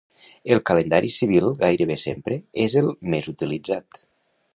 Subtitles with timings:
[0.53, 4.01] El calendari civil gairebé sempre és el més utilitzat.